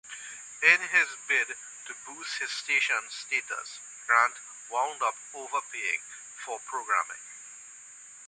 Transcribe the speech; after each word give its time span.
In 0.63 0.81
his 0.81 1.07
bid 1.27 1.47
to 1.85 1.93
boost 2.07 2.39
his 2.39 2.49
stations' 2.51 3.13
status, 3.13 3.79
Grant 4.07 4.33
wound 4.71 5.03
up 5.03 5.13
overpaying 5.31 6.01
for 6.43 6.59
programming. 6.61 7.21